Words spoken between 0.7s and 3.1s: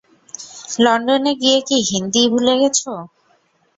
লন্ডনে গিয়ে কি হিন্দি ভুলে গেছো?